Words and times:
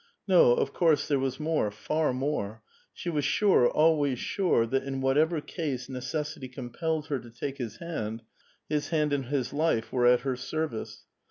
No, 0.27 0.53
of 0.53 0.73
course 0.73 1.07
there 1.07 1.19
was 1.19 1.39
more; 1.39 1.69
far 1.69 2.11
more. 2.11 2.63
She 2.91 3.07
was 3.07 3.23
sure, 3.23 3.69
always 3.69 4.17
sure, 4.17 4.65
that 4.65 4.81
in 4.83 4.99
what 4.99 5.15
ever 5.15 5.41
case 5.41 5.87
necessity 5.87 6.47
compelled 6.47 7.05
her 7.09 7.19
to 7.19 7.29
take 7.29 7.59
his 7.59 7.75
hand, 7.77 8.23
his 8.67 8.87
hand 8.89 9.13
and 9.13 9.27
his 9.27 9.53
life 9.53 9.93
were 9.93 10.07
at 10.07 10.21
her 10.21 10.35
service. 10.35 11.05